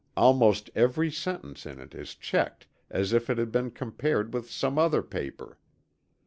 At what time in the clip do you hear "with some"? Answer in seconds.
4.33-4.79